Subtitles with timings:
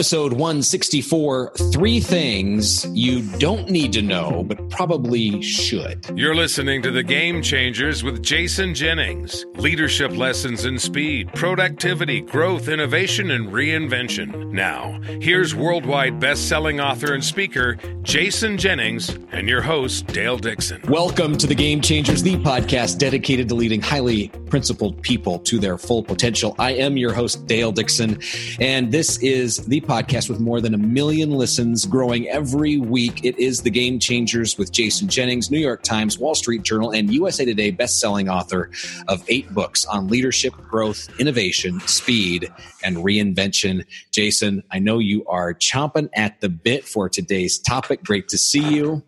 [0.00, 6.06] episode 164 Three Things You Don't Need to Know, but Probably Should.
[6.16, 9.44] You're listening to The Game Changers with Jason Jennings.
[9.56, 14.50] Leadership lessons in speed, productivity, growth, innovation, and reinvention.
[14.50, 20.80] Now, here's worldwide best selling author and speaker, Jason Jennings, and your host, Dale Dixon.
[20.88, 25.78] Welcome to The Game Changers, the podcast dedicated to leading highly principled people to their
[25.78, 26.54] full potential.
[26.58, 28.18] I am your host, Dale Dixon,
[28.60, 33.24] and this is the podcast with more than a million listens growing every week.
[33.24, 37.12] It is The Game Changers with Jason Jennings, New York Times, Wall Street Journal, and
[37.14, 38.70] USA Today best-selling author
[39.08, 42.52] of eight books on leadership, growth, innovation, speed,
[42.84, 43.84] and reinvention.
[44.10, 48.02] Jason, I know you are chomping at the bit for today's topic.
[48.02, 49.02] Great to see you.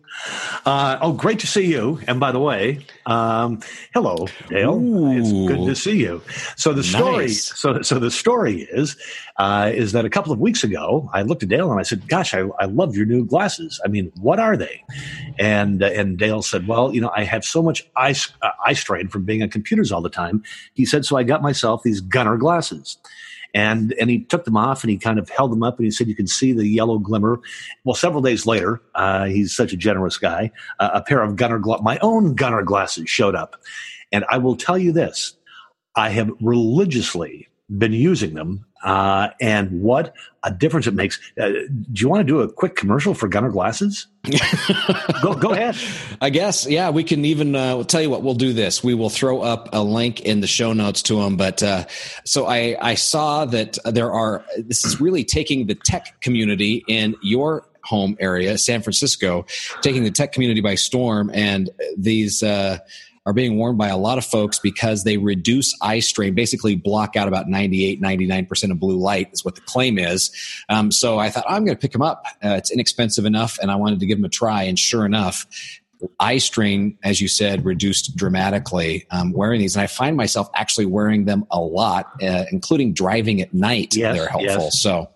[0.65, 1.99] Uh, oh, great to see you.
[2.07, 3.59] And by the way, um,
[3.93, 4.75] hello, Dale.
[4.75, 5.11] Ooh.
[5.17, 6.21] It's good to see you.
[6.55, 7.59] So the story, Nice.
[7.59, 8.95] so so the story is,
[9.37, 12.07] uh, is that a couple of weeks ago, I looked at Dale and I said,
[12.07, 13.81] "Gosh, I, I love your new glasses.
[13.83, 14.83] I mean, what are they?"
[15.37, 18.73] And uh, and Dale said, "Well, you know, I have so much eye uh, eye
[18.73, 21.99] strain from being on computers all the time." He said, "So I got myself these
[21.99, 22.97] Gunnar glasses."
[23.53, 25.91] And and he took them off and he kind of held them up and he
[25.91, 27.39] said, "You can see the yellow glimmer."
[27.83, 30.51] Well, several days later, uh, he's such a generous guy.
[30.79, 33.61] Uh, a pair of Gunnar gla- my own Gunnar glasses showed up,
[34.11, 35.35] and I will tell you this:
[35.95, 41.19] I have religiously been using them, uh, and what a difference it makes.
[41.39, 44.07] Uh, do you want to do a quick commercial for Gunnar glasses?
[45.21, 45.77] go go ahead.
[46.21, 48.53] I guess, yeah, we can even uh, we'll tell you what we'll do.
[48.53, 51.37] This we will throw up a link in the show notes to them.
[51.37, 51.85] But uh,
[52.25, 57.15] so I I saw that there are this is really taking the tech community in
[57.21, 59.45] your home area, San Francisco,
[59.81, 62.43] taking the tech community by storm, and these.
[62.43, 62.79] Uh,
[63.25, 67.15] are being worn by a lot of folks because they reduce eye strain, basically block
[67.15, 70.29] out about 98, 99% of blue light is what the claim is.
[70.69, 72.25] Um, so I thought, I'm going to pick them up.
[72.43, 74.63] Uh, it's inexpensive enough, and I wanted to give them a try.
[74.63, 75.45] And sure enough,
[76.19, 79.75] eye strain, as you said, reduced dramatically um, wearing these.
[79.75, 83.95] And I find myself actually wearing them a lot, uh, including driving at night.
[83.95, 84.63] Yes, They're helpful.
[84.65, 84.81] yes.
[84.81, 85.09] So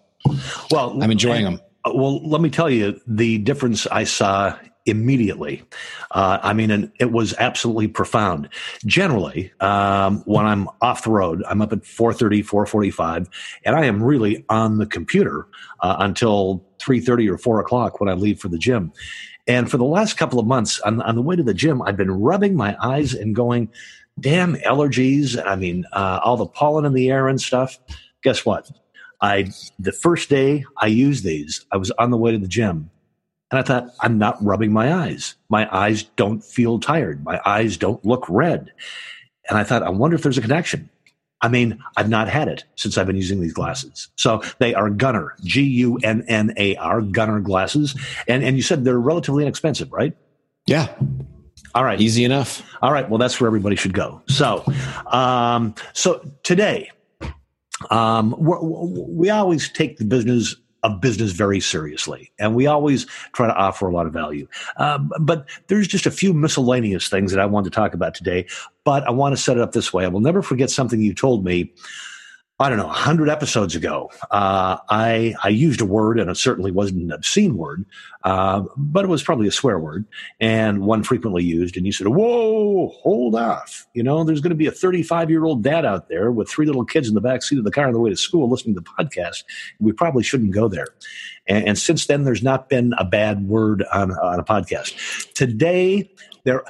[0.72, 1.60] Well, I'm enjoying them.
[1.84, 4.58] Uh, Well, let me tell you the difference I saw
[4.88, 5.64] immediately.
[6.12, 8.50] Uh, I mean, and it was absolutely profound.
[8.86, 13.28] Generally, um, when I'm off the road, I'm up at 4.30, 4.45,
[13.66, 15.48] and I am really on the computer
[15.82, 18.92] uh, until 3.30 or 4 o'clock when I leave for the gym.
[19.48, 21.98] And for the last couple of months, on, on the way to the gym, I've
[21.98, 23.70] been rubbing my eyes and going,
[24.20, 25.42] damn allergies.
[25.44, 27.78] I mean, uh, all the pollen in the air and stuff.
[28.24, 28.70] Guess what?
[29.22, 32.92] I the first day I used these, I was on the way to the gym,
[33.52, 35.36] and I thought I'm not rubbing my eyes.
[35.50, 37.24] My eyes don't feel tired.
[37.24, 38.72] My eyes don't look red.
[39.50, 40.90] And I thought, I wonder if there's a connection.
[41.42, 44.08] I mean, I've not had it since I've been using these glasses.
[44.16, 47.96] So they are Gunnar, G U N N A R, Gunnar glasses.
[48.28, 50.18] And and you said they're relatively inexpensive, right?
[50.66, 50.94] Yeah,
[51.76, 52.02] All right.
[52.02, 52.62] easy enough.
[52.82, 53.08] All right.
[53.08, 54.22] Well, that's where everybody should go.
[54.28, 54.66] So,
[55.12, 56.90] um, so today,
[57.92, 63.56] um, we always take the business of business very seriously, and we always try to
[63.56, 64.48] offer a lot of value.
[64.78, 68.46] Um, but there's just a few miscellaneous things that I want to talk about today.
[68.84, 70.06] But I want to set it up this way.
[70.06, 71.74] I will never forget something you told me.
[72.60, 76.72] I don't know, 100 episodes ago, uh, I, I used a word, and it certainly
[76.72, 77.86] wasn't an obscene word,
[78.24, 80.06] uh, but it was probably a swear word
[80.40, 81.78] and one frequently used.
[81.78, 83.86] And you said, Whoa, hold off.
[83.94, 86.66] You know, there's going to be a 35 year old dad out there with three
[86.66, 88.74] little kids in the back seat of the car on the way to school listening
[88.74, 89.44] to the podcast.
[89.80, 90.88] We probably shouldn't go there.
[91.46, 95.32] And, and since then, there's not been a bad word on, on a podcast.
[95.34, 96.10] Today,
[96.44, 96.64] there.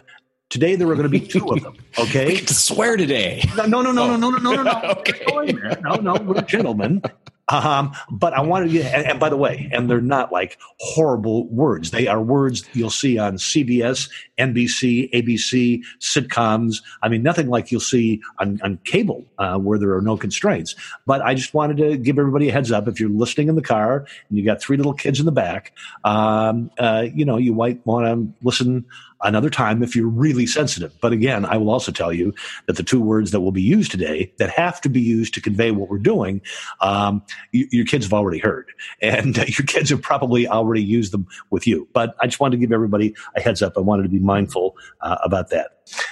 [0.49, 1.75] Today there are going to be two of them.
[1.99, 3.43] Okay, We swear today.
[3.57, 4.71] no, no, no, no, no, no, no, no, no.
[4.99, 5.13] Okay.
[5.27, 5.77] We're going there.
[5.83, 7.01] No, no, we're gentlemen.
[7.49, 11.47] Um, but I wanted to, and, and by the way, and they're not like horrible
[11.47, 11.91] words.
[11.91, 16.81] They are words you'll see on CBS, NBC, ABC, sitcoms.
[17.01, 20.75] I mean, nothing like you'll see on, on cable uh, where there are no constraints.
[21.05, 22.87] But I just wanted to give everybody a heads up.
[22.87, 25.73] If you're listening in the car and you got three little kids in the back,
[26.03, 28.85] um, uh, you know, you might want to listen
[29.23, 30.93] another time if you're really sensitive.
[31.01, 32.33] But again, I will also tell you
[32.67, 35.41] that the two words that will be used today that have to be used to
[35.41, 36.41] convey what we're doing,
[36.81, 38.67] um, you, your kids have already heard,
[39.01, 41.87] and uh, your kids have probably already used them with you.
[41.93, 43.77] But I just wanted to give everybody a heads up.
[43.77, 45.71] I wanted to be mindful uh, about that.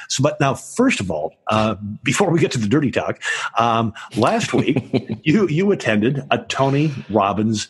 [0.10, 3.22] So, but now, first of all, uh, before we get to the dirty talk,
[3.58, 7.70] um, last week you you attended a Tony Robbins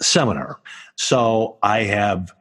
[0.00, 0.60] seminar.
[0.96, 2.32] So I have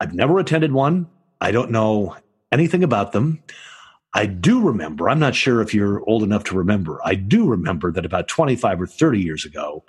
[0.00, 1.08] I've never attended one.
[1.40, 2.16] I don't know
[2.52, 3.42] anything about them.
[4.12, 7.92] I do remember, I'm not sure if you're old enough to remember, I do remember
[7.92, 9.84] that about 25 or 30 years ago,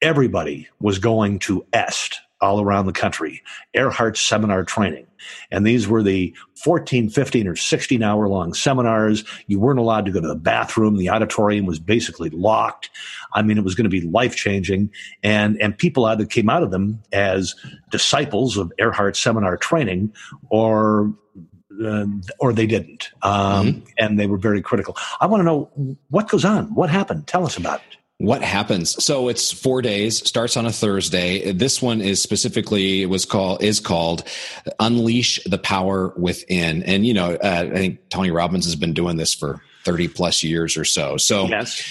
[0.00, 3.42] everybody was going to EST all around the country,
[3.74, 5.06] Erhard Seminar Training.
[5.50, 9.24] And these were the 14, 15, or 16 hour long seminars.
[9.46, 10.96] You weren't allowed to go to the bathroom.
[10.96, 12.90] The auditorium was basically locked.
[13.32, 14.90] I mean, it was going to be life changing.
[15.22, 17.54] And, and people either came out of them as
[17.90, 20.12] disciples of Erhard Seminar Training
[20.50, 21.14] or
[21.84, 22.06] uh,
[22.38, 23.10] or they didn't.
[23.22, 23.88] Um, mm-hmm.
[23.98, 24.96] And they were very critical.
[25.20, 26.74] I want to know what goes on.
[26.74, 27.26] What happened?
[27.26, 27.96] Tell us about it.
[28.18, 29.02] What happens?
[29.04, 30.26] So it's four days.
[30.26, 31.52] Starts on a Thursday.
[31.52, 34.24] This one is specifically was called is called
[34.80, 39.18] "Unleash the Power Within." And you know, uh, I think Tony Robbins has been doing
[39.18, 41.18] this for thirty plus years or so.
[41.18, 41.82] So yes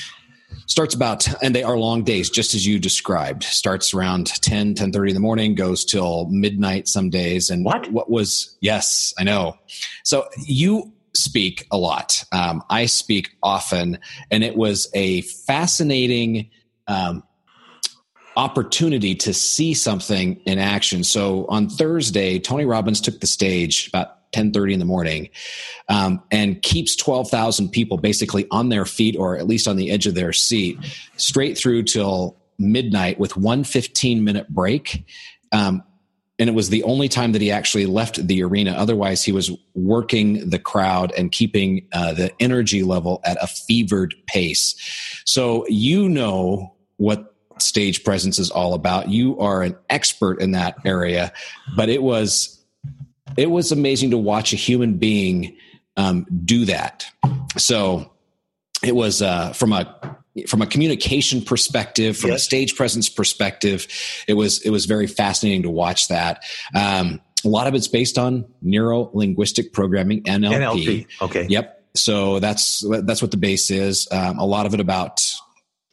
[0.68, 3.44] starts about and they are long days just as you described.
[3.44, 7.50] Starts around 10 10 30 in the morning goes till midnight some days.
[7.50, 7.92] And what?
[7.92, 9.58] what was yes i know.
[10.04, 12.24] So you speak a lot.
[12.32, 14.00] Um, i speak often
[14.32, 16.50] and it was a fascinating
[16.88, 17.24] um,
[18.38, 21.04] opportunity to see something in action.
[21.04, 25.30] So on thursday tony robbins took the stage about 10:30 in the morning,
[25.90, 30.08] um, and keeps 12,000 people basically on their feet or at least on the edge
[30.08, 30.78] of their seat
[31.18, 35.06] straight through till midnight with one 15 minute break.
[35.52, 35.84] Um,
[36.38, 38.72] and it was the only time that he actually left the arena.
[38.72, 44.14] Otherwise, he was working the crowd and keeping uh, the energy level at a fevered
[44.28, 44.76] pace.
[45.26, 49.10] So you know what stage presence is all about.
[49.10, 51.32] You are an expert in that area,
[51.76, 52.55] but it was
[53.38, 55.58] it was amazing to watch a human being
[55.98, 57.06] um, do that.
[57.58, 58.12] So
[58.84, 60.18] it was uh, from a
[60.48, 62.42] from a communication perspective, from yes.
[62.42, 63.88] a stage presence perspective,
[64.28, 66.44] it was it was very fascinating to watch that.
[66.76, 70.54] Um, a lot of it's based on neuro linguistic programming, NLP.
[70.54, 71.08] NLP.
[71.22, 71.48] Okay.
[71.48, 71.84] Yep.
[71.96, 74.08] So that's that's what the base is.
[74.12, 75.24] Um, a lot of it about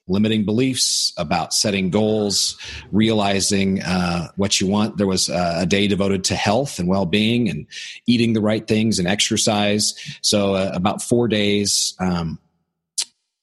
[0.09, 2.59] limiting beliefs, about setting goals,
[2.91, 4.97] realizing uh, what you want.
[4.97, 7.67] There was a day devoted to health and well being and
[8.07, 9.95] eating the right things and exercise.
[10.23, 11.95] So, uh, about four days.
[11.99, 12.39] Um,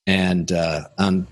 [0.06, 1.26] and uh, um,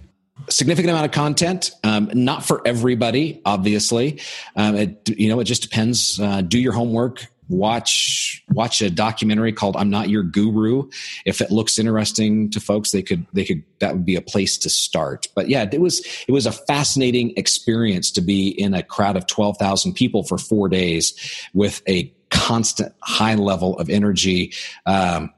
[0.48, 4.20] significant amount of content um, not for everybody obviously
[4.56, 9.52] um, it, you know it just depends uh, do your homework watch watch a documentary
[9.52, 10.88] called I'm Not Your Guru.
[11.24, 14.58] If it looks interesting to folks, they could they could that would be a place
[14.58, 15.26] to start.
[15.34, 19.26] But yeah, it was it was a fascinating experience to be in a crowd of
[19.26, 21.14] 12,000 people for 4 days
[21.54, 24.52] with a constant high level of energy
[24.86, 25.32] um,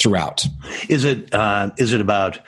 [0.00, 0.46] throughout.
[0.88, 2.38] Is it uh, is it about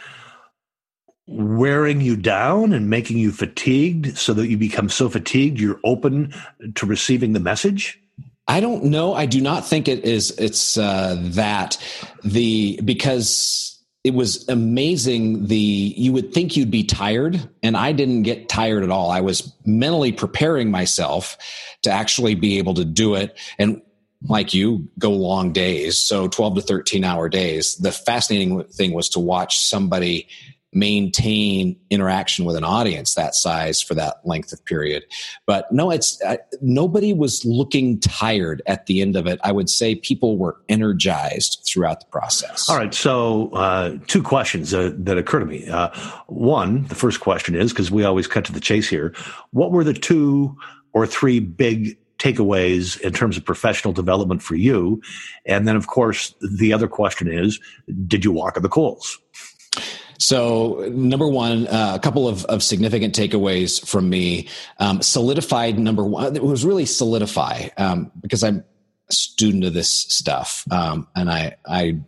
[1.26, 6.34] wearing you down and making you fatigued so that you become so fatigued you're open
[6.74, 8.00] to receiving the message?
[8.46, 9.14] I don't know.
[9.14, 10.30] I do not think it is.
[10.32, 11.82] It's uh, that
[12.22, 15.46] the because it was amazing.
[15.46, 19.10] The you would think you'd be tired, and I didn't get tired at all.
[19.10, 21.38] I was mentally preparing myself
[21.82, 23.80] to actually be able to do it, and
[24.28, 25.98] like you, go long days.
[25.98, 27.76] So twelve to thirteen hour days.
[27.76, 30.28] The fascinating thing was to watch somebody
[30.74, 35.04] maintain interaction with an audience that size for that length of period.
[35.46, 36.20] But no, it's
[36.60, 39.38] nobody was looking tired at the end of it.
[39.44, 42.68] I would say people were energized throughout the process.
[42.68, 42.94] All right.
[42.94, 45.68] So, uh, two questions uh, that occur to me.
[45.68, 45.90] Uh,
[46.26, 49.14] one, the first question is because we always cut to the chase here.
[49.50, 50.56] What were the two
[50.92, 55.02] or three big takeaways in terms of professional development for you?
[55.44, 57.60] And then, of course, the other question is,
[58.06, 59.18] did you walk on the coals?
[60.24, 64.48] So, number one, uh, a couple of, of significant takeaways from me.
[64.78, 68.64] Um, solidified number one, it was really solidify um, because I'm
[69.10, 71.98] a student of this stuff, um, and I, I,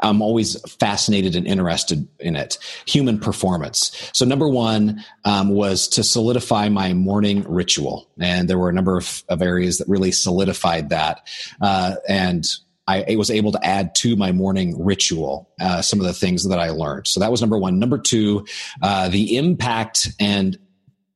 [0.00, 2.58] I'm always fascinated and interested in it.
[2.86, 4.12] Human performance.
[4.14, 8.96] So, number one um, was to solidify my morning ritual, and there were a number
[8.96, 11.26] of, of areas that really solidified that.
[11.60, 12.46] Uh, and
[12.86, 16.58] I was able to add to my morning ritual uh, some of the things that
[16.58, 17.06] I learned.
[17.06, 17.78] So that was number one.
[17.78, 18.46] Number two,
[18.82, 20.58] uh, the impact and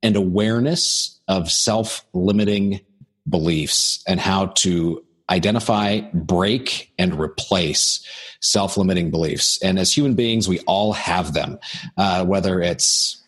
[0.03, 2.81] and awareness of self limiting
[3.29, 8.07] beliefs and how to identify, break, and replace
[8.41, 9.63] self limiting beliefs.
[9.63, 11.59] And as human beings, we all have them,
[11.97, 13.23] uh, whether it's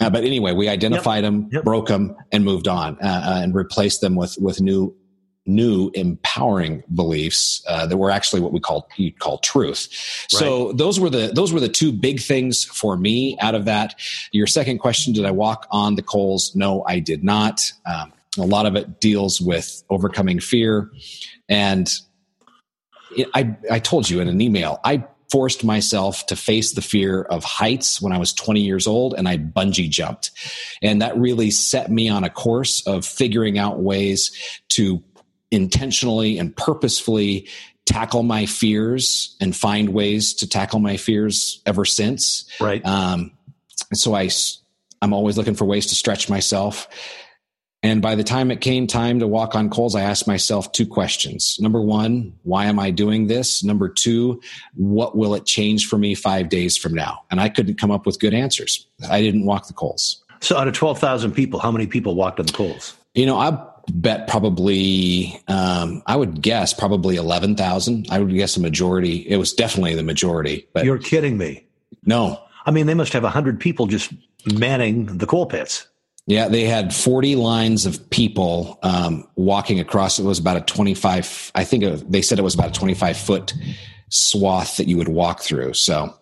[0.00, 1.32] uh, but anyway, we identified yep.
[1.32, 1.64] them, yep.
[1.64, 4.94] broke them, and moved on, uh, uh, and replaced them with with new
[5.46, 9.88] new empowering beliefs uh, that were actually what we call you call truth.
[10.32, 10.38] Right.
[10.38, 13.94] So those were the those were the two big things for me out of that.
[14.32, 16.54] Your second question: Did I walk on the coals?
[16.54, 17.60] No, I did not.
[17.86, 20.90] Um, a lot of it deals with overcoming fear,
[21.48, 21.90] and
[23.16, 27.22] it, I I told you in an email I forced myself to face the fear
[27.22, 30.30] of heights when I was 20 years old and I bungee jumped.
[30.82, 34.30] And that really set me on a course of figuring out ways
[34.70, 35.02] to
[35.50, 37.48] intentionally and purposefully
[37.84, 42.50] tackle my fears and find ways to tackle my fears ever since.
[42.60, 42.84] Right.
[42.84, 43.30] Um,
[43.94, 44.28] so I,
[45.00, 46.88] I'm always looking for ways to stretch myself.
[47.82, 50.86] And by the time it came time to walk on coals, I asked myself two
[50.86, 51.56] questions.
[51.60, 53.62] Number one, why am I doing this?
[53.62, 54.40] Number two,
[54.74, 57.22] what will it change for me five days from now?
[57.30, 58.88] And I couldn't come up with good answers.
[59.08, 60.24] I didn't walk the coals.
[60.40, 62.96] So out of 12,000 people, how many people walked on the coals?
[63.14, 63.56] You know, I
[63.92, 68.08] bet probably, um, I would guess probably 11,000.
[68.10, 69.26] I would guess a majority.
[69.28, 70.68] It was definitely the majority.
[70.72, 71.66] But You're kidding me.
[72.04, 72.40] No.
[72.64, 74.12] I mean, they must have 100 people just
[74.54, 75.86] manning the coal pits.
[76.26, 80.18] Yeah, they had 40 lines of people um, walking across.
[80.18, 83.16] It was about a 25, I think it, they said it was about a 25
[83.16, 83.54] foot
[84.10, 85.74] swath that you would walk through.
[85.74, 86.12] So,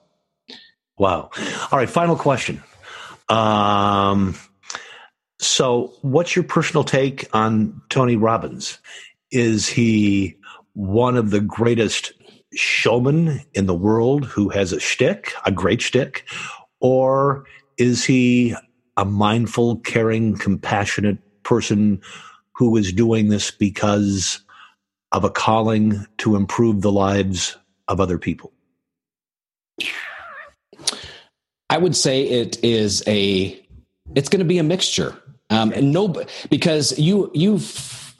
[0.99, 1.31] wow.
[1.73, 2.63] All right, final question.
[3.31, 4.37] Um,
[5.45, 8.79] so, what's your personal take on Tony Robbins?
[9.31, 10.37] Is he
[10.75, 12.13] one of the greatest
[12.55, 16.25] showmen in the world who has a shtick, a great shtick,
[16.81, 17.45] or
[17.77, 18.55] is he
[18.97, 22.01] a mindful, caring, compassionate person
[22.53, 24.41] who is doing this because
[25.13, 27.57] of a calling to improve the lives
[27.89, 28.53] of other people?
[31.71, 33.61] I would say it is a
[34.15, 35.17] it's going to be a mixture.
[35.51, 36.15] Um, and no,
[36.51, 38.15] because you you've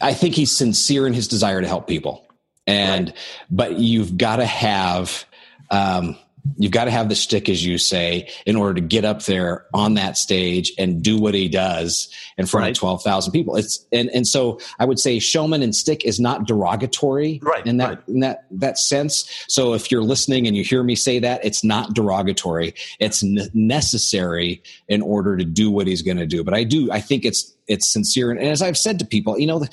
[0.00, 2.26] I think he's sincere in his desire to help people,
[2.66, 3.16] and right.
[3.50, 5.24] but you've got to have
[5.70, 6.16] um,
[6.56, 9.66] you've got to have the stick, as you say, in order to get up there
[9.74, 12.70] on that stage and do what he does in front right.
[12.70, 13.56] of 12,000 people.
[13.56, 17.78] It's, and, and so I would say showman and stick is not derogatory right, in
[17.78, 18.08] that, right.
[18.08, 19.44] in that, that sense.
[19.48, 22.74] So if you're listening and you hear me say that, it's not derogatory.
[23.00, 26.44] It's n- necessary in order to do what he's going to do.
[26.44, 28.30] But I do, I think it's, it's sincere.
[28.30, 29.64] And as I've said to people, you know,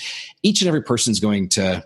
[0.42, 1.86] each and every person's going to,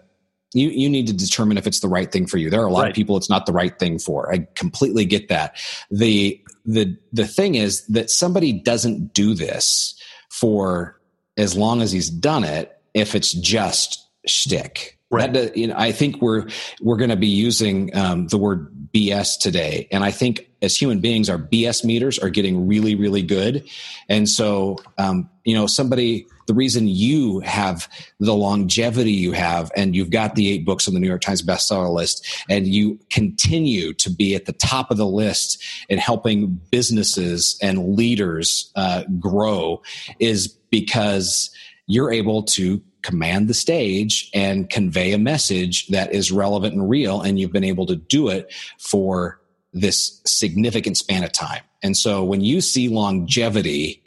[0.53, 2.49] you you need to determine if it's the right thing for you.
[2.49, 2.89] There are a lot right.
[2.89, 4.31] of people it's not the right thing for.
[4.31, 5.57] I completely get that.
[5.91, 9.99] The the the thing is that somebody doesn't do this
[10.29, 10.99] for
[11.37, 14.97] as long as he's done it if it's just shtick.
[15.09, 15.55] Right.
[15.55, 16.47] You know, I think we're
[16.81, 20.99] we're going to be using um, the word BS today, and I think as human
[20.99, 23.69] beings, our BS meters are getting really, really good.
[24.09, 27.87] And so, um, you know, somebody the reason you have
[28.19, 31.41] the longevity you have, and you've got the eight books on the New York Times
[31.41, 36.59] bestseller list, and you continue to be at the top of the list in helping
[36.71, 39.81] businesses and leaders uh, grow,
[40.19, 41.49] is because
[41.85, 47.21] you're able to command the stage and convey a message that is relevant and real.
[47.21, 49.39] And you've been able to do it for
[49.71, 51.61] this significant span of time.
[51.83, 54.01] And so when you see longevity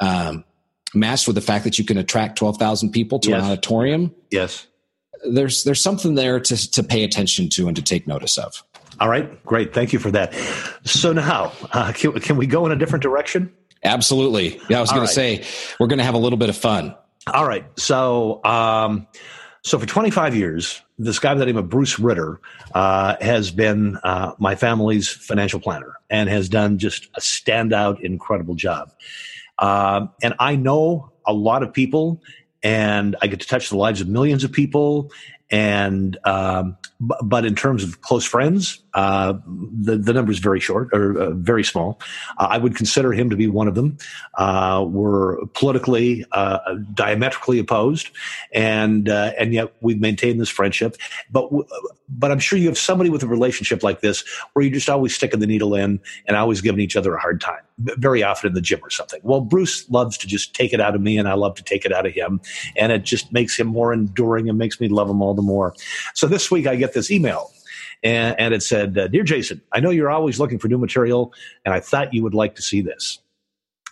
[0.00, 0.44] um,
[0.94, 3.42] matched with the fact that you can attract 12,000 people to yes.
[3.42, 4.66] an auditorium, yes,
[5.30, 8.62] there's there's something there to to pay attention to and to take notice of.
[9.00, 9.72] All right, great.
[9.72, 10.34] Thank you for that.
[10.84, 13.52] So now, uh, can, can we go in a different direction?
[13.84, 14.60] Absolutely.
[14.68, 15.08] Yeah, I was going right.
[15.08, 15.44] to say
[15.78, 16.96] we're going to have a little bit of fun.
[17.32, 17.64] All right.
[17.78, 19.06] So, um,
[19.62, 22.40] so for 25 years, this guy by the name of Bruce Ritter
[22.74, 28.54] uh, has been uh, my family's financial planner and has done just a standout, incredible
[28.54, 28.90] job.
[29.58, 32.22] Um, and I know a lot of people,
[32.62, 35.10] and I get to touch the lives of millions of people.
[35.50, 40.88] And um, but in terms of close friends, uh, the the number is very short
[40.92, 42.00] or uh, very small.
[42.36, 43.96] Uh, I would consider him to be one of them.
[44.34, 46.58] Uh, we're politically uh,
[46.94, 48.10] diametrically opposed,
[48.52, 50.96] and and yet we've maintained this friendship.
[51.30, 51.48] But
[52.08, 55.14] but I'm sure you have somebody with a relationship like this where you're just always
[55.14, 57.60] sticking the needle in and always giving each other a hard time.
[57.78, 59.20] Very often in the gym or something.
[59.22, 61.84] Well, Bruce loves to just take it out of me, and I love to take
[61.84, 62.40] it out of him,
[62.74, 65.72] and it just makes him more enduring and makes me love him all the more.
[66.14, 67.52] So this week I get this email
[68.02, 71.32] and, and it said, uh, Dear Jason, I know you're always looking for new material,
[71.64, 73.18] and I thought you would like to see this.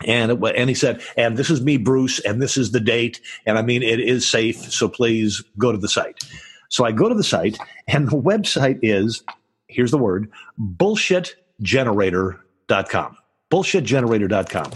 [0.05, 3.21] And it, and he said, and this is me, Bruce, and this is the date,
[3.47, 6.23] and I mean it is safe, so please go to the site.
[6.69, 7.59] So I go to the site,
[7.89, 9.25] and the website is
[9.69, 13.17] here's the word bullshitgenerator.com.
[13.51, 14.73] Bullshitgenerator.com.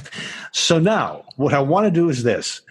[0.52, 2.62] So now, what I want to do is this.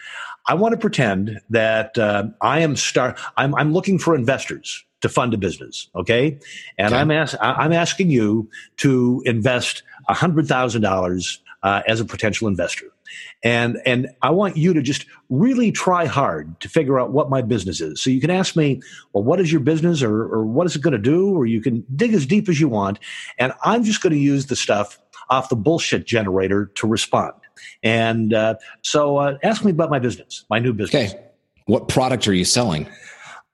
[0.48, 3.18] I want to pretend that uh, I am star.
[3.38, 5.90] I'm, I'm looking for investors to fund a business.
[5.96, 6.40] Okay.
[6.78, 7.02] And okay.
[7.02, 12.88] I'm, as- I'm asking you to invest $100,000 uh, as a potential investor.
[13.44, 17.42] And, and I want you to just really try hard to figure out what my
[17.42, 18.02] business is.
[18.02, 18.82] So you can ask me,
[19.14, 21.36] well, what is your business or, or what is it going to do?
[21.36, 23.00] Or you can dig as deep as you want.
[23.38, 27.34] And I'm just going to use the stuff off the bullshit generator to respond.
[27.84, 31.14] And uh, so uh, ask me about my business, my new business.
[31.14, 31.26] Okay.
[31.66, 32.88] What product are you selling?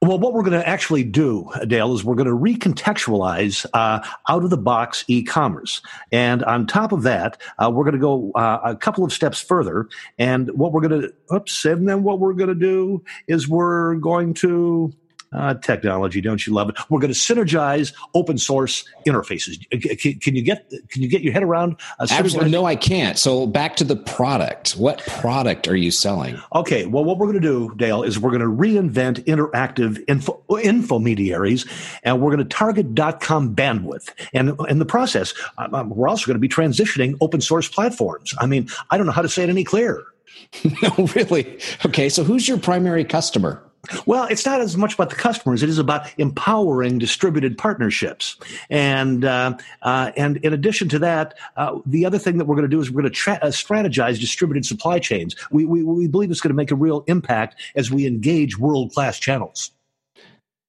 [0.01, 4.43] Well, what we're going to actually do, Dale, is we're going to recontextualize uh, out
[4.43, 5.81] of the box e commerce.
[6.11, 9.41] And on top of that, uh, we're going to go uh, a couple of steps
[9.41, 9.87] further.
[10.19, 13.95] And what we're going to, oops, and then what we're going to do is we're
[13.95, 14.93] going to,
[15.33, 16.75] uh, technology, don't you love it?
[16.89, 19.57] We're going to synergize open source interfaces.
[19.99, 21.77] Can, can you get can you get your head around?
[21.99, 23.17] Uh, Absolutely, no, I can't.
[23.17, 24.71] So back to the product.
[24.71, 26.39] What product are you selling?
[26.53, 30.43] Okay, well, what we're going to do, Dale, is we're going to reinvent interactive info,
[30.49, 31.67] infomediaries,
[32.03, 34.09] and we're going to target dot .com bandwidth.
[34.33, 38.33] And in the process, um, we're also going to be transitioning open source platforms.
[38.39, 40.03] I mean, I don't know how to say it any clearer.
[40.81, 41.59] no, really.
[41.85, 43.61] Okay, so who's your primary customer?
[44.05, 48.37] Well, it's not as much about the customers; it is about empowering distributed partnerships.
[48.69, 52.69] And uh, uh, and in addition to that, uh, the other thing that we're going
[52.69, 55.35] to do is we're going to tra- uh, strategize distributed supply chains.
[55.51, 58.93] We, we we believe it's going to make a real impact as we engage world
[58.93, 59.71] class channels.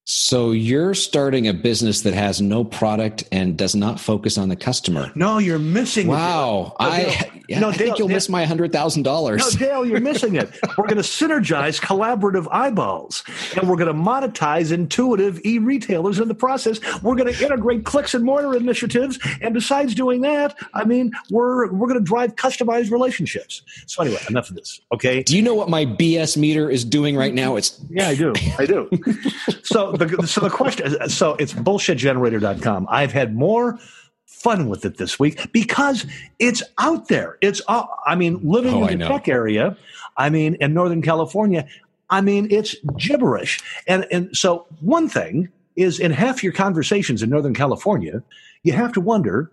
[0.09, 4.55] So you're starting a business that has no product and does not focus on the
[4.55, 5.11] customer.
[5.17, 6.07] No, you're missing.
[6.07, 9.41] Wow, no, I, no, I Dale, think you'll Dale, miss my hundred thousand dollars.
[9.41, 10.49] No, Dale, you're missing it.
[10.79, 13.25] We're going to synergize collaborative eyeballs,
[13.57, 16.79] and we're going to monetize intuitive e-retailers in the process.
[17.03, 21.73] We're going to integrate clicks and mortar initiatives, and besides doing that, I mean, we're
[21.73, 23.63] we're going to drive customized relationships.
[23.87, 24.81] So anyway, enough of this.
[24.93, 25.25] Okay.
[25.25, 27.57] Do you know what my BS meter is doing right now?
[27.57, 28.35] It's yeah, I do.
[28.57, 28.89] I do.
[29.65, 32.87] so the, so the question, so it's bullshitgenerator.com.
[32.91, 33.79] I've had more
[34.26, 36.07] fun with it this week because
[36.38, 37.38] it's out there.
[37.41, 39.76] It's, uh, I mean, living oh, in the tech area,
[40.17, 41.67] I mean, in Northern California,
[42.11, 43.61] I mean, it's gibberish.
[43.87, 48.23] And, and so one thing is in half your conversations in Northern California,
[48.62, 49.50] you have to wonder,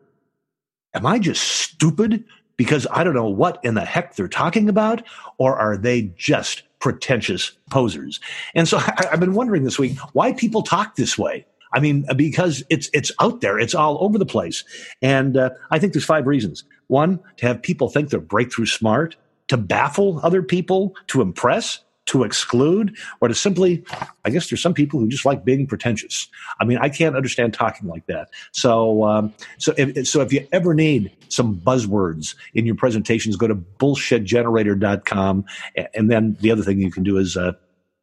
[0.94, 2.24] am I just stupid
[2.56, 5.04] because I don't know what in the heck they're talking about?
[5.38, 8.20] Or are they just pretentious posers.
[8.54, 11.46] And so I, have been wondering this week why people talk this way.
[11.74, 14.64] I mean, because it's it's out there, it's all over the place,
[15.02, 16.66] and uh, I think there's five reasons.
[16.88, 19.16] One, to have people think they're breakthrough smart,
[19.48, 23.84] to baffle other people, to impress, to exclude or to simply
[24.26, 26.28] i guess there's some people who just like being pretentious.
[26.60, 28.30] I mean i can't understand talking like that.
[28.52, 33.48] So um, so if, so if you ever need some buzzwords in your presentations go
[33.48, 35.46] to bullshitgenerator.com
[35.94, 37.54] and then the other thing you can do is uh,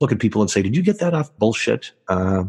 [0.00, 2.44] look at people and say did you get that off bullshit uh,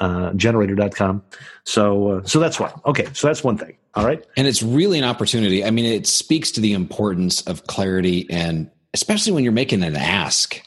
[0.00, 1.22] uh, generator.com
[1.64, 2.72] so uh, so that's one.
[2.86, 3.76] Okay so that's one thing.
[3.94, 4.24] All right?
[4.36, 5.64] And it's really an opportunity.
[5.64, 9.96] I mean it speaks to the importance of clarity and especially when you're making an
[9.96, 10.60] ask.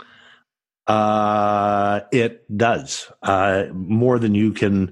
[0.87, 4.91] Uh, it does uh, more than you can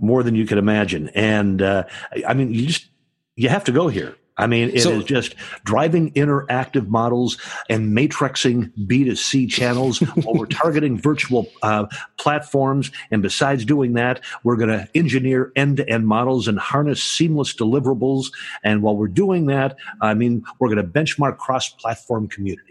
[0.00, 1.84] more than you can imagine, and uh,
[2.26, 2.88] I mean, you just
[3.36, 4.16] you have to go here.
[4.38, 7.36] I mean, it so, is just driving interactive models
[7.68, 11.86] and matrixing B2C channels while we're targeting virtual uh,
[12.18, 12.92] platforms.
[13.10, 17.54] And besides doing that, we're going to engineer end to end models and harness seamless
[17.54, 18.26] deliverables.
[18.62, 22.67] And while we're doing that, I mean, we're going to benchmark cross platform communities.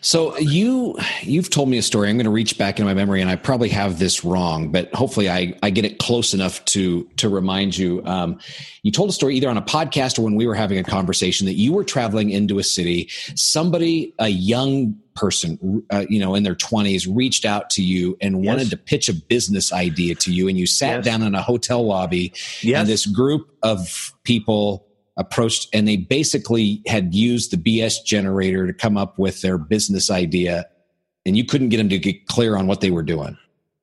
[0.00, 2.08] So you you've told me a story.
[2.08, 4.92] I'm going to reach back into my memory, and I probably have this wrong, but
[4.94, 8.02] hopefully I, I get it close enough to to remind you.
[8.04, 8.38] Um,
[8.82, 11.46] you told a story either on a podcast or when we were having a conversation
[11.46, 13.08] that you were traveling into a city.
[13.34, 18.42] Somebody, a young person, uh, you know, in their 20s, reached out to you and
[18.42, 18.48] yes.
[18.48, 21.04] wanted to pitch a business idea to you, and you sat yes.
[21.04, 22.80] down in a hotel lobby, yes.
[22.80, 28.72] and this group of people approached and they basically had used the BS generator to
[28.72, 30.66] come up with their business idea
[31.24, 33.36] and you couldn't get them to get clear on what they were doing.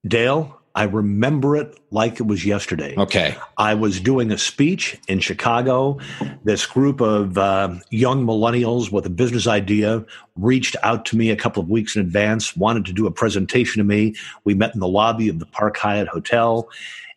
[0.08, 2.96] Dale, I remember it like it was yesterday.
[2.98, 3.36] Okay.
[3.58, 6.00] I was doing a speech in Chicago.
[6.46, 10.06] This group of uh, young millennials with a business idea
[10.38, 13.82] reached out to me a couple of weeks in advance, wanted to do a presentation
[13.82, 14.16] to me.
[14.46, 16.70] We met in the lobby of the Park Hyatt Hotel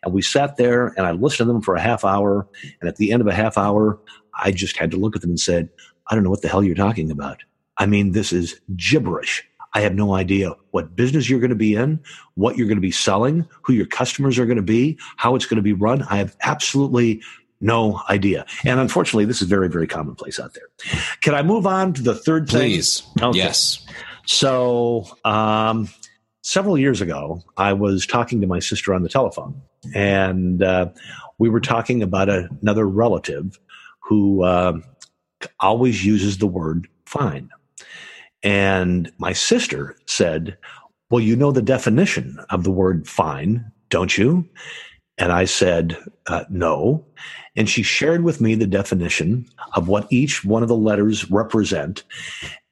[0.03, 2.45] and we sat there and I listened to them for a half hour.
[2.81, 3.97] And at the end of a half hour,
[4.37, 5.69] I just had to look at them and said,
[6.07, 7.43] I don't know what the hell you're talking about.
[7.77, 9.47] I mean, this is gibberish.
[9.73, 11.99] I have no idea what business you're going to be in,
[12.35, 15.45] what you're going to be selling, who your customers are going to be, how it's
[15.45, 16.03] going to be run.
[16.03, 17.21] I have absolutely
[17.59, 18.45] no idea.
[18.65, 20.67] And unfortunately, this is very, very commonplace out there.
[21.21, 22.59] Can I move on to the third thing?
[22.59, 23.03] Please.
[23.21, 23.37] Okay.
[23.37, 23.85] Yes.
[24.25, 25.89] So, um,
[26.41, 29.61] several years ago, I was talking to my sister on the telephone,
[29.95, 30.89] and uh,
[31.39, 33.59] we were talking about a, another relative
[33.99, 34.79] who uh,
[35.59, 37.49] always uses the word fine.
[38.43, 40.57] And my sister said,
[41.09, 44.47] Well, you know the definition of the word fine, don't you?
[45.17, 47.05] And I said, uh, No.
[47.55, 52.03] And she shared with me the definition of what each one of the letters represent.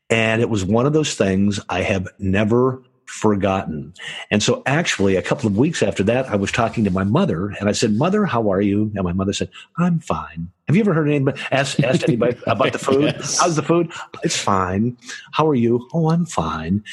[0.09, 3.93] And it was one of those things I have never forgotten.
[4.31, 7.49] And so actually a couple of weeks after that, I was talking to my mother
[7.59, 8.91] and I said, mother, how are you?
[8.95, 10.49] And my mother said, I'm fine.
[10.67, 13.03] Have you ever heard anybody ask, asked anybody about the food?
[13.03, 13.39] yes.
[13.39, 13.91] How's the food?
[14.23, 14.97] It's fine.
[15.33, 15.87] How are you?
[15.93, 16.83] Oh, I'm fine.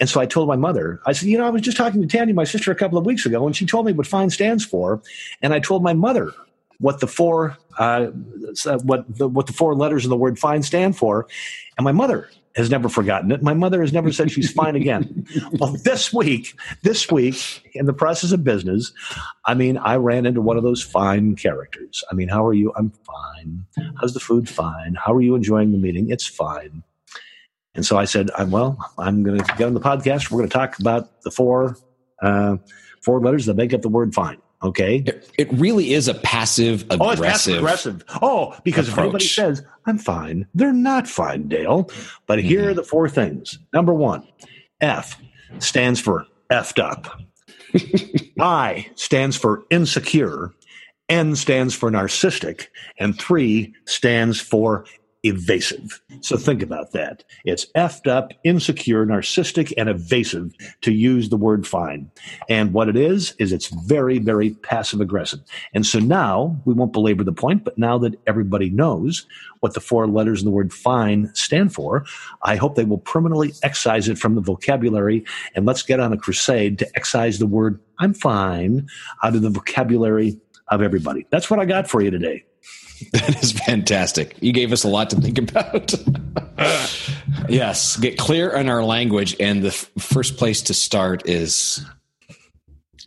[0.00, 2.08] And so I told my mother, I said, you know, I was just talking to
[2.08, 4.64] Tanya, my sister, a couple of weeks ago, and she told me what fine stands
[4.64, 5.00] for.
[5.40, 6.32] And I told my mother
[6.78, 8.06] what the four uh,
[8.82, 11.28] what the what the four letters of the word fine stand for.
[11.76, 13.42] And my mother has never forgotten it.
[13.42, 15.26] My mother has never said she's fine again.
[15.52, 18.92] well, this week, this week, in the process of business,
[19.44, 22.02] I mean, I ran into one of those fine characters.
[22.10, 22.72] I mean, how are you?
[22.76, 23.66] I'm fine.
[24.00, 24.48] How's the food?
[24.48, 24.96] Fine.
[24.96, 26.10] How are you enjoying the meeting?
[26.10, 26.82] It's fine.
[27.74, 30.30] And so I said, I'm, well, I'm going to get on the podcast.
[30.30, 31.76] We're going to talk about the four,
[32.20, 32.56] uh,
[33.02, 34.38] four letters that make up the word fine.
[34.62, 35.04] Okay.
[35.38, 37.00] It, really is a passive aggressive.
[37.00, 38.04] Oh, it's passive aggressive.
[38.20, 38.98] Oh, because approach.
[38.98, 41.90] if anybody says, I'm fine, they're not fine, Dale.
[42.26, 42.70] But here mm-hmm.
[42.70, 43.58] are the four things.
[43.72, 44.28] Number one,
[44.80, 45.20] F
[45.58, 47.20] stands for effed up.
[48.40, 50.52] I stands for insecure.
[51.08, 52.66] N stands for narcissistic.
[52.98, 54.84] And three stands for
[55.22, 56.00] evasive.
[56.20, 57.24] So think about that.
[57.44, 62.10] It's effed up, insecure, narcissistic, and evasive to use the word fine.
[62.48, 65.40] And what it is, is it's very, very passive aggressive.
[65.74, 69.26] And so now we won't belabor the point, but now that everybody knows
[69.60, 72.04] what the four letters in the word fine stand for,
[72.42, 75.24] I hope they will permanently excise it from the vocabulary.
[75.54, 78.88] And let's get on a crusade to excise the word I'm fine
[79.22, 81.26] out of the vocabulary of everybody.
[81.30, 82.44] That's what I got for you today.
[83.12, 84.36] That is fantastic.
[84.40, 85.94] You gave us a lot to think about.
[87.48, 91.82] yes, get clear on our language, and the f- first place to start is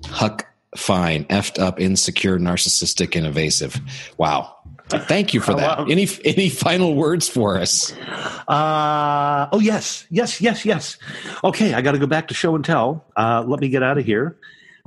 [0.07, 3.79] Huck Fine, effed up, insecure, narcissistic, and evasive.
[4.17, 4.55] Wow.
[4.89, 5.79] Thank you for that.
[5.81, 7.93] Any any final words for us?
[8.47, 10.97] Uh, oh yes, yes, yes, yes.
[11.43, 13.05] Okay, I got to go back to show and tell.
[13.15, 14.37] Uh, let me get out of here.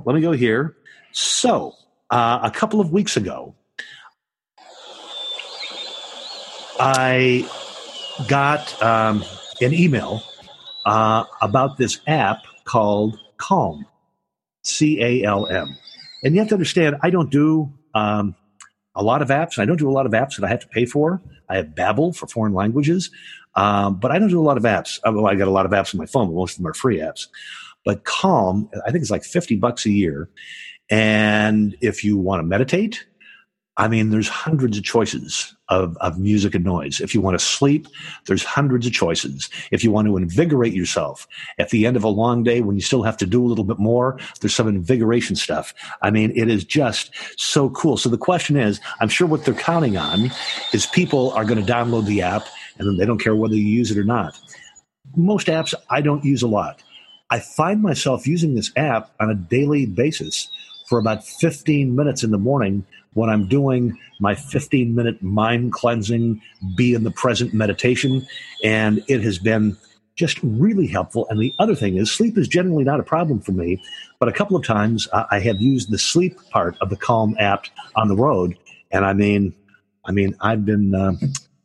[0.03, 0.75] Let me go here.
[1.13, 1.73] So,
[2.09, 3.55] uh, a couple of weeks ago,
[6.79, 7.49] I
[8.27, 9.23] got um,
[9.61, 10.23] an email
[10.85, 13.85] uh, about this app called Calm,
[14.63, 15.75] C A L M.
[16.23, 18.35] And you have to understand, I don't do um,
[18.95, 19.59] a lot of apps.
[19.59, 21.21] I don't do a lot of apps that I have to pay for.
[21.49, 23.09] I have Babbel for foreign languages,
[23.55, 24.99] um, but I don't do a lot of apps.
[25.07, 26.67] Uh, well, I got a lot of apps on my phone, but most of them
[26.67, 27.27] are free apps.
[27.85, 30.29] But Calm, I think it's like 50 bucks a year.
[30.89, 33.05] And if you want to meditate,
[33.77, 36.99] I mean, there's hundreds of choices of, of music and noise.
[36.99, 37.87] If you want to sleep,
[38.25, 39.49] there's hundreds of choices.
[39.69, 41.27] If you want to invigorate yourself
[41.59, 43.63] at the end of a long day when you still have to do a little
[43.63, 45.75] bit more, there's some invigoration stuff.
[46.01, 47.97] I mean, it is just so cool.
[47.97, 50.31] So the question is, I'm sure what they're counting on
[50.73, 52.47] is people are going to download the app
[52.79, 54.39] and then they don't care whether you use it or not.
[55.15, 56.81] Most apps I don't use a lot.
[57.29, 60.49] I find myself using this app on a daily basis
[60.87, 66.41] for about 15 minutes in the morning when I'm doing my 15 minute mind cleansing,
[66.75, 68.25] be in the present meditation.
[68.63, 69.77] And it has been
[70.15, 71.27] just really helpful.
[71.29, 73.81] And the other thing is, sleep is generally not a problem for me,
[74.19, 77.65] but a couple of times I have used the sleep part of the Calm app
[77.95, 78.57] on the road.
[78.91, 79.53] And I mean,
[80.05, 81.13] I mean, I've been uh,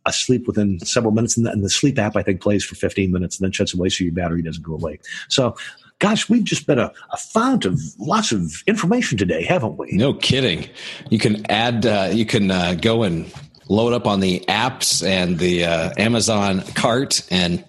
[0.04, 3.12] asleep within several minutes, and the, and the, sleep app I think plays for 15
[3.12, 4.98] minutes and then shuts away so your battery doesn't go away.
[5.28, 5.56] So
[6.02, 9.92] gosh, we've just been a, a fount of lots of information today, haven't we?
[9.92, 10.68] No kidding.
[11.10, 13.32] You can add, uh, you can uh, go and
[13.68, 17.64] load up on the apps and the uh, Amazon cart and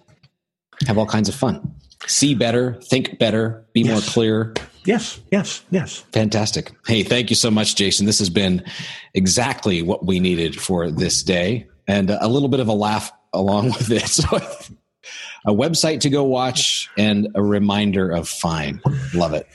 [0.87, 1.75] have all kinds of fun.
[2.07, 3.91] See better, think better, be yes.
[3.91, 4.55] more clear.
[4.83, 5.99] Yes, yes, yes.
[6.11, 6.71] Fantastic.
[6.87, 8.07] Hey, thank you so much, Jason.
[8.07, 8.65] This has been
[9.13, 13.65] exactly what we needed for this day and a little bit of a laugh along
[13.77, 14.07] with it.
[14.07, 14.39] So
[15.45, 18.81] a website to go watch, and a reminder of fine.
[19.13, 19.47] Love it.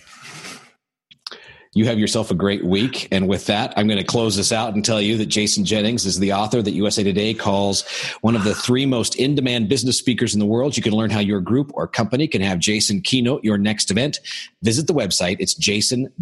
[1.75, 3.07] You have yourself a great week.
[3.13, 6.07] And with that, I'm going to close this out and tell you that Jason Jennings
[6.07, 7.85] is the author that USA Today calls
[8.21, 10.77] one of the three most in demand business speakers in the world.
[10.77, 14.19] You can learn how your group or company can have Jason keynote your next event.
[14.63, 15.37] Visit the website.
[15.39, 16.13] It's jason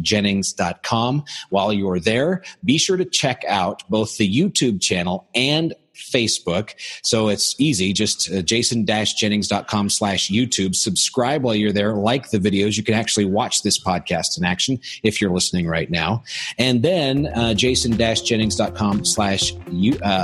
[0.00, 1.24] jennings.com.
[1.50, 5.74] While you're there, be sure to check out both the YouTube channel and
[6.10, 6.74] Facebook.
[7.02, 7.92] So it's easy.
[7.92, 10.74] Just uh, jason-jennings.com slash YouTube.
[10.74, 11.94] Subscribe while you're there.
[11.94, 12.76] Like the videos.
[12.76, 16.22] You can actually watch this podcast in action if you're listening right now.
[16.58, 19.56] And then uh, jason-jennings.com slash uh,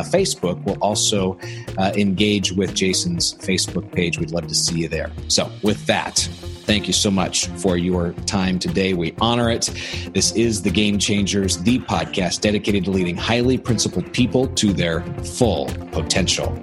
[0.05, 1.39] Facebook will also
[1.79, 4.19] uh, engage with Jason's Facebook page.
[4.19, 5.11] We'd love to see you there.
[5.29, 6.29] So with that,
[6.69, 8.93] thank you so much for your time today.
[8.93, 9.71] We honor it.
[10.13, 15.01] This is The Game Changers, the podcast dedicated to leading highly principled people to their
[15.25, 16.63] full potential.